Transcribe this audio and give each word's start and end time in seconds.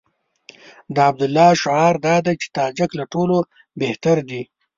د 0.95 0.95
عبدالله 1.09 1.49
شعار 1.61 1.95
دا 2.07 2.15
دی 2.25 2.33
چې 2.41 2.47
تاجک 2.57 2.91
له 2.99 3.05
ټولو 3.13 3.37
بهتر 3.81 4.17
دي. 4.29 4.41